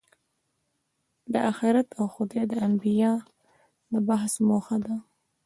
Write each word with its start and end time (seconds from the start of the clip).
دا 1.31 1.39
آخرت 1.51 1.87
او 1.99 2.05
خدای 2.15 2.43
د 2.49 2.53
انبیا 2.67 3.11
د 3.91 3.93
بعثت 4.07 4.37
موخه 4.47 4.77
ده. 4.85 4.95